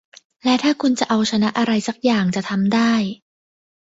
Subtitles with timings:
[0.43, 2.93] และถ้าคุณจะเอาชนะอะไรสักอย่างจะทำได้